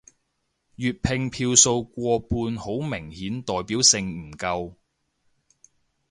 [0.77, 4.73] 粵拼票數過半好明顯代表性唔夠